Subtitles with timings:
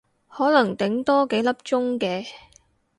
[0.27, 2.25] 可能頂多幾粒鐘嘅